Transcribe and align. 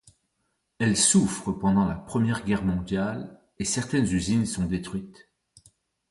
Elles 0.79 0.97
souffrent 0.97 1.51
pendant 1.59 1.85
la 1.87 1.93
première 1.93 2.43
Guerre 2.43 2.63
mondiale, 2.65 3.39
et 3.59 3.65
certaines 3.65 4.05
usines 4.05 4.47
sont 4.47 4.65
détruites. 4.65 5.29